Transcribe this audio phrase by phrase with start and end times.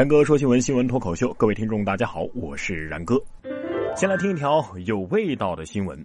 [0.00, 3.22] 然哥说新闻，新闻脱口秀，各位听众大家好，我是然哥。
[3.94, 6.02] 先来听一条有味道的新闻，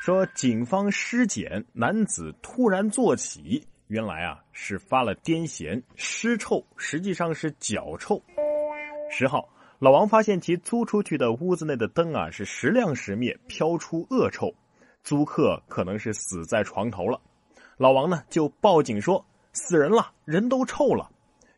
[0.00, 8.18] 说警方尸检男子突然坐起，原来啊是发了癫痫，尸臭，实际上是脚臭。
[9.10, 9.46] 十号，
[9.80, 14.50] 老王发现其租出去的屋子内的灯啊是时亮时灭，飘出恶臭，
[15.04, 17.20] 租客可能是死在床头了。
[17.76, 19.22] 老王呢就报警说
[19.52, 21.10] 死人了，人都臭了。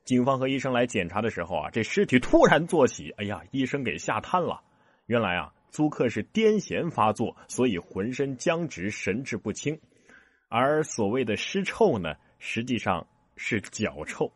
[0.08, 4.62] 警方和医生来检查的时候啊，这尸体突然坐起，哎呀，医生给吓瘫了。
[5.04, 9.78] 原来啊，租客是癫痫发作，所以浑身僵直，神志不清。
[10.48, 14.32] 而所谓的尸臭呢，实际上是脚臭。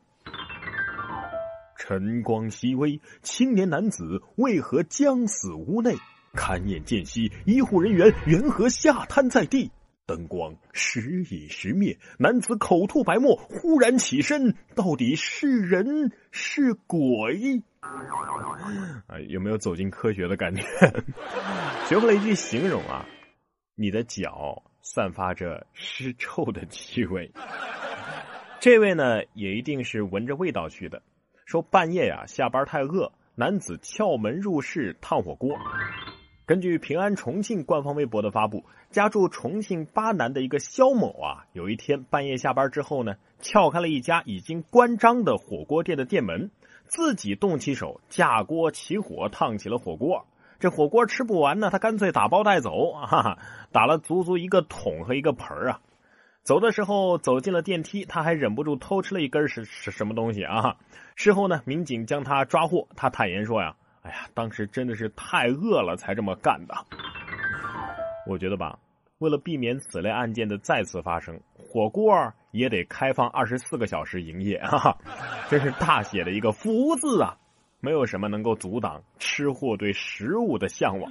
[1.78, 5.96] 晨光熹微，青年男子为何将死屋内？
[6.34, 9.70] 勘验间隙，医护人员缘何下瘫在地？
[10.14, 17.62] 灯光时隐时灭，男子口吐白沫，忽然起身，到底是人是鬼？
[17.80, 20.62] 啊，有没有走进科学的感觉？
[21.88, 23.06] 学会了一句形容啊，
[23.74, 27.32] 你的脚散发着尸臭的气味。
[28.60, 31.02] 这位呢，也一定是闻着味道去的。
[31.46, 35.56] 说半夜呀，下班太饿，男子撬门入室烫火锅。
[36.52, 46.50] 根据平安重庆官方微博的发布，家住重庆巴南的一个肖某啊，有一天半夜下班之后呢，撬开了一家已经关张的火锅店的店门，
[46.88, 50.26] 自己动起手架锅起火烫起了火锅。
[50.60, 53.38] 这火锅吃不完呢，他干脆打包带走，哈哈，
[53.72, 55.80] 打了足足一个桶和一个盆啊。
[56.42, 60.76] 走的时候走进了电梯，他还忍不住偷吃了一根是是什么东西啊？
[61.16, 63.74] 事后呢，民警将他抓获，他坦言说呀。
[64.02, 66.74] 哎呀，当时真的是太饿了才这么干的。
[68.28, 68.78] 我觉得吧，
[69.18, 72.12] 为了避免此类案件的再次发生，火锅
[72.50, 74.98] 也得开放二十四个小时营业，哈哈，
[75.48, 77.36] 真是大写的一个福字啊！
[77.80, 81.10] 没有什么能够阻挡吃货对食物的向往。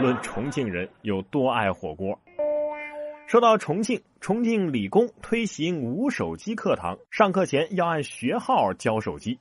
[0.00, 2.18] 论重庆人有多爱火锅。
[3.26, 9.38] 说到重庆，重庆理工推行无手机课堂，上课前要按学号交手机。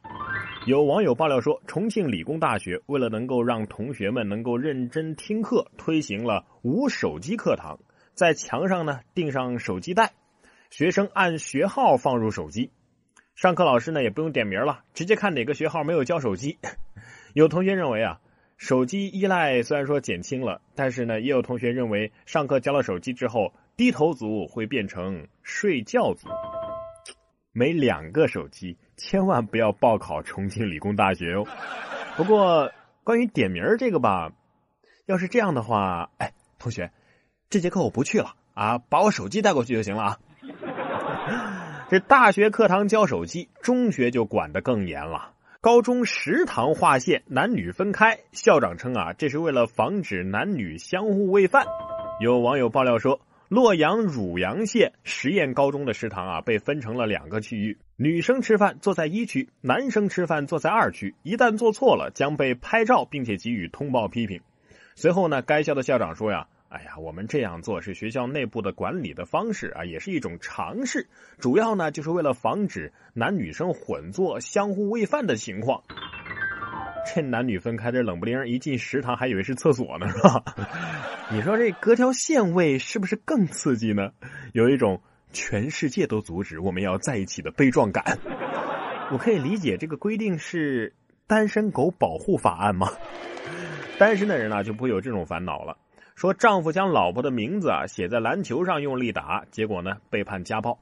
[0.68, 7.80] 有网友爆料说，重庆理工大学为了能够让同学们能够认真听课，推行了无手机课堂，
[8.14, 10.12] 在墙上呢钉上手机带，
[10.70, 12.70] 学生按学号放入手机，
[13.34, 16.60] 上课老师呢也不用点名了，直接看哪个学号没有交手机。
[17.34, 18.22] 有同学认为啊，
[18.58, 26.30] 手机依赖虽然说减轻了，但是呢，也有同学认为上课交了手机之后，低头族会变成睡觉族。
[27.54, 31.44] 每两个手机，千万不要报考重庆理工大学哦。
[32.16, 32.72] 不过，
[33.04, 34.32] 关于点名这个吧，
[35.08, 36.92] 要是这样的话，哎，同学，
[37.50, 40.18] 这节课我不去了啊，把我手机带过去就行了啊。
[41.90, 45.32] 这大学课堂交手机，中学就管得更严了。
[45.62, 51.66] 高中食堂划线，男女分开，校长称啊，这是为了防止男女相互喂饭。
[52.20, 53.20] 有网友爆料说。
[53.52, 61.16] 洛阳汝阳县实验高中的食堂啊，被分成了两个区域，女生吃饭坐在一区，男生吃饭坐在二区。
[61.22, 64.40] 一旦做错了，将被拍照，并且给予通报批评。
[64.96, 75.84] 随后呢，该校的校长说呀：“哎呀，我们这样做是学校内部的管理的方式啊，也是一种尝试，主要呢就是为了防止男女生混坐、相互喂饭的情况。”
[77.06, 80.44] 这男女分开，这冷不丁一进食堂，还以为是厕所呢，是吧？
[81.32, 84.12] 你说这隔条线位是不是更刺激呢？
[84.54, 85.02] 有一种
[85.32, 88.18] 全世界都阻止我们要在一起的悲壮感。
[89.12, 90.94] 我可以理解这个规定是
[91.28, 92.90] 单身狗保护法案吗？
[93.98, 95.78] 单身的人呢就不会有这种烦恼了。
[96.16, 100.80] 说丈夫将老婆的名字啊写在篮球上用力打，结果呢被判家暴。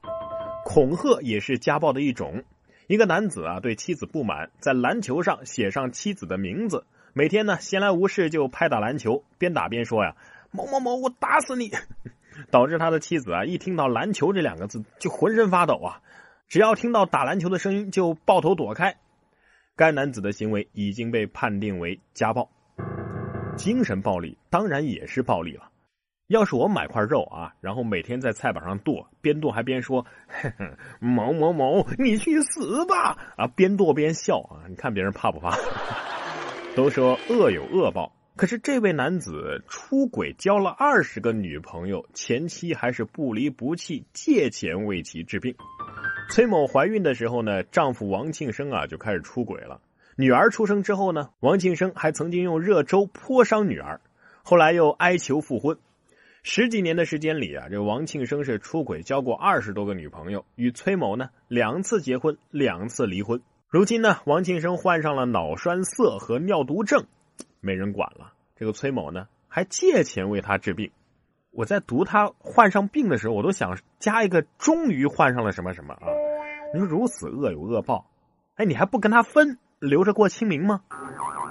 [0.64, 2.44] 恐吓也是家暴的一种。
[2.90, 10.16] 一个男子啊，对妻子不满，在篮球上写上妻子的名字，每天呢闲来无事就拍打篮球，边打边说呀
[10.50, 11.70] ：“某某某，我打死你！”
[12.50, 16.02] 导致他的妻子啊，一听到篮球这两个字就浑身发抖啊，
[16.48, 18.96] 只要听到打篮球的声音就抱头躲开。
[19.76, 22.50] 该男子的行为已经被判定为家暴，
[23.56, 25.70] 精神暴力当然也是暴力了。
[26.30, 30.06] 要是我买块肉啊，然后每天在菜板上剁，边剁还边说
[31.02, 35.58] ：“某某某，你去死吧！”啊，边剁边笑啊，你看别人怕不怕？
[36.76, 45.52] 都说恶有恶报，可是这位男子出轨交了二十个女朋友，前妻还是不离不弃，借钱为其治病。
[46.30, 49.80] 崔某怀孕的时候呢，丈夫王庆生啊就开始出轨了。
[50.14, 54.00] 女儿出生之后呢，王庆生还曾经用热粥泼伤女儿，
[54.44, 55.76] 后来又哀求复婚。
[56.42, 63.40] 十几年的时间里啊，这王庆生是出轨交过二十多个女朋友，与崔某呢两次结婚，两次离婚。
[63.68, 67.04] 如今呢，王庆生患上了脑栓塞和尿毒症，
[67.60, 68.32] 没人管了。
[68.56, 70.90] 这个崔某呢，还借钱为他治病。
[71.52, 76.06] 我在读他患上病的时候，我都想加一个“终于患上了什么什么”啊！
[76.72, 78.06] 你说如此恶有恶报，
[78.54, 80.82] 哎，你还不跟他分，留着过清明吗？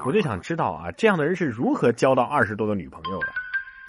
[0.06, 3.28] 我就想知道啊，这样的人是如何交到二十多个女朋友的？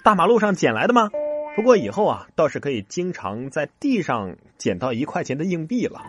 [0.03, 1.11] 大马路上捡来的吗？
[1.55, 6.01] 不过以后啊，倒是可以经常在地上捡到一块钱的硬币了，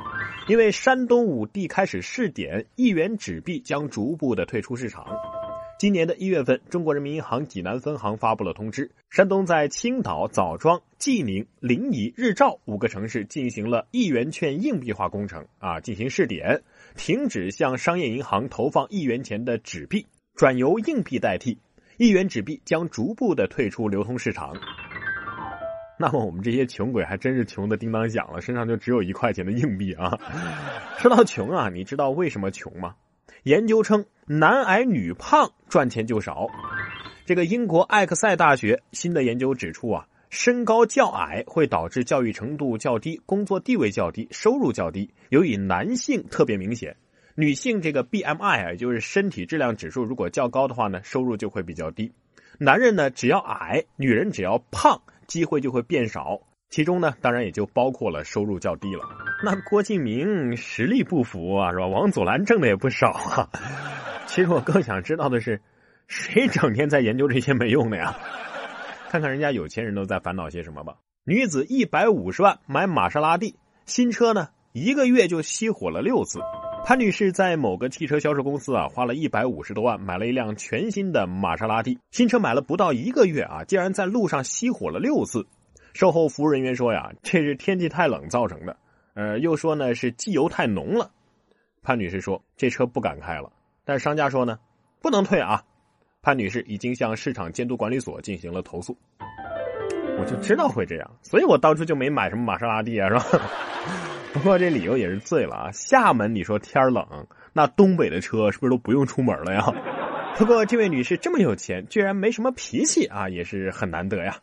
[0.48, 5.04] 因为山东五地开始试点一元纸币，将逐步的退出市场。
[5.78, 16.62] 今年的一月份，中国人民银行济南分行发布了通知，山东在青岛、枣庄、济宁、临沂、日照五个城市进行了一元券硬币化工程啊，进行试点，
[16.96, 21.58] 停止向商业银行投放一元钱的纸币，转由硬币代替，
[21.96, 24.54] 一元纸币将逐步的退出流通市场。
[25.98, 30.18] 那么我们这些穷鬼还真是穷的叮当响了，身上就只有一块钱的硬币啊！
[30.98, 32.94] 说到穷啊，你知道为什么穷吗？
[33.44, 36.48] 研究称，男矮女胖赚钱就少。
[37.24, 45.10] 这个英国艾克塞大学新的研究指出啊，身高较矮会导致教育程度较低、工作地位较低、收入较低。
[45.28, 46.96] 尤以男性特别明显，
[47.34, 52.12] 女性这个 BMI 啊，就是身体质量指数，如果较高的话呢，收入就会比较低。
[52.58, 56.40] 男人呢，只要矮，女人只要胖，机会就会变少。
[56.68, 59.04] 其中呢，当然也就包括了收入较低了。
[59.44, 61.86] 那郭敬明实力不符啊，是吧？
[61.86, 63.48] 王祖蓝挣的也不少啊。
[64.26, 65.60] 其实我更想知道的是，
[66.08, 68.16] 谁整天在研究这些没用的呀？
[69.10, 70.96] 看看人家有钱人都在烦恼些什么吧。
[71.24, 76.40] 女子一百五十万买玛莎拉蒂新车呢，一个月就熄火了六次。
[76.84, 85.46] 潘女士在某个汽车销售公司啊，花了一百五十多万买了一辆全新的玛莎拉蒂新车，买了不到一个月啊，竟然在路上熄火了六次。
[85.94, 88.76] 售后服务人员说呀，这是天气太冷造成的。
[89.14, 91.10] 呃，又说呢是机油太浓了。
[91.82, 93.52] 潘女士说这车不敢开了，
[93.84, 94.58] 但商家说呢
[95.00, 95.62] 不能退啊。
[96.20, 98.96] 潘女士已经向市场监督管理所进行了投诉。
[100.22, 103.24] 我就知道会这样，所以我当初就没买什么玛莎拉蒂啊，是吧？
[104.32, 105.70] 不过这理由也是醉了啊。
[105.72, 107.04] 厦门你说天冷，
[107.52, 109.66] 那东北的车是不是都不用出门了呀？
[110.38, 114.36] 不过这位女士这么有钱，居然没什么脾气啊，也是很难得呀。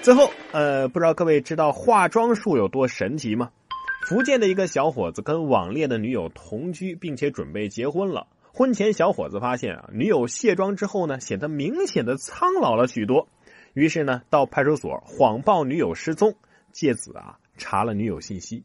[0.00, 3.50] 最后，呃，不知道各位知道化妆术有多神奇吗？
[4.06, 8.28] 福建的一个小伙子跟网恋的女友同居，并且准备结婚了。
[8.52, 13.26] 婚前，小伙子发现啊，女友卸妆之后呢，显得明显的苍老了许多。
[13.74, 16.34] 于是呢，到派出所谎报女友失踪，
[16.72, 18.64] 借此啊查了女友信息。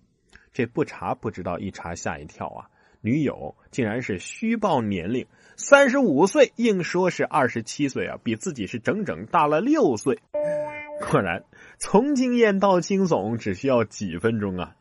[0.53, 2.67] 这不查不知道，一查吓一跳啊！
[3.01, 10.19] 女友竟然是虚报年龄，三十五岁，硬说是二十七岁啊，比自己是整整大了六岁。
[11.11, 11.43] 果然，
[11.77, 14.75] 从经验到惊悚只需要几分钟啊！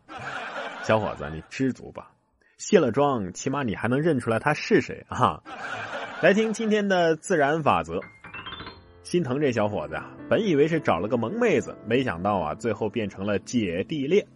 [0.83, 2.11] 小伙子，你知足吧。
[2.57, 5.43] 卸了妆，起码你还能认出来他是谁啊！
[6.23, 8.01] 来听今天的自然法则。
[9.07, 14.27] 心疼这小伙子啊，本以为是找了个萌妹子，没想到啊，最后变成了姐弟恋。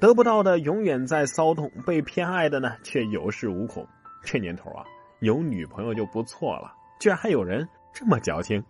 [0.00, 3.86] 得不到的永远在骚动，被偏爱的呢却有恃无恐。
[4.24, 4.84] 这年头啊，
[5.20, 8.64] 有女朋友就不错了，居然还有人这么矫情。